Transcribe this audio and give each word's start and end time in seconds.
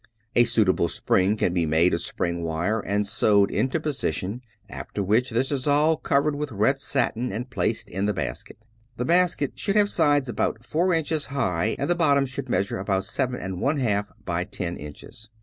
A 0.35 0.45
suitable 0.45 0.87
spring 0.87 1.37
can 1.37 1.53
be 1.53 1.67
made 1.67 1.93
of 1.93 2.01
spring 2.01 2.41
wire 2.41 2.79
and 2.79 3.05
sewed 3.05 3.51
into 3.51 3.79
position, 3.79 4.41
after 4.67 5.03
which 5.03 5.29
this 5.29 5.51
is 5.51 5.67
all 5.67 5.95
covered 5.95 6.33
with 6.35 6.51
red 6.51 6.79
satin 6.79 7.31
and 7.31 7.51
placed 7.51 7.87
in 7.87 8.05
the 8.05 8.11
basket. 8.13 8.57
The 8.97 9.05
basket 9.05 9.51
should 9.59 9.75
have 9.75 9.91
sides 9.91 10.27
about 10.27 10.65
four 10.65 10.91
inches 10.91 11.27
high, 11.27 11.75
and 11.77 11.87
the 11.87 11.93
bottom 11.93 12.25
should 12.25 12.49
measure 12.49 12.79
about 12.79 13.05
seven 13.05 13.39
and 13.39 13.61
one 13.61 13.77
half 13.77 14.11
by 14.25 14.43
ten 14.43 14.75
inches. 14.75 15.29